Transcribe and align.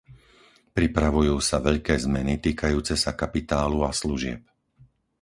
Pripravujú 0.77 1.35
sa 1.49 1.57
veľké 1.67 1.93
zmeny 2.05 2.35
týkajúce 2.45 2.93
sa 3.03 3.11
kapitálu 3.21 3.79
a 3.85 3.91
služieb. 3.99 4.39